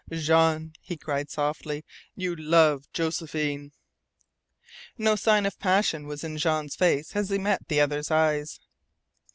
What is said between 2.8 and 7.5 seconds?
Josephine!" No sign of passion was in Jean's face as he